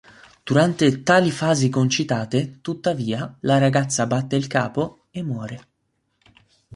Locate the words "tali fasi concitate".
1.03-2.57